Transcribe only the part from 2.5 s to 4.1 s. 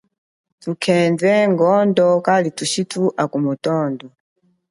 thushitu akumitondo.